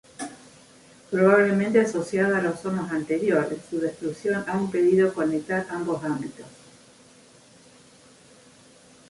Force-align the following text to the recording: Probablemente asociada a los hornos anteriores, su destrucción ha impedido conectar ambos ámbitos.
Probablemente 1.11 1.79
asociada 1.79 2.39
a 2.39 2.41
los 2.41 2.65
hornos 2.65 2.89
anteriores, 2.91 3.59
su 3.69 3.79
destrucción 3.79 4.43
ha 4.49 4.57
impedido 4.59 5.13
conectar 5.13 5.67
ambos 5.69 6.03
ámbitos. 6.03 6.47